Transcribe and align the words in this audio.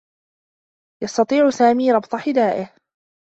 يستطيع 1.03 1.49
سامي 1.49 1.91
ربط 1.91 2.15
حذائه. 2.15 2.73